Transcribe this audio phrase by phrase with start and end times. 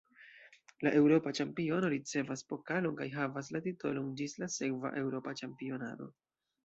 [0.85, 6.09] La eŭropa ĉampiono ricevas pokalon kaj havas la titolon ĝis la sekva eŭropa ĉampionado.